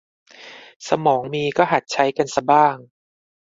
[0.87, 2.75] สมองมีก็หัดใช้กันซะบ้าง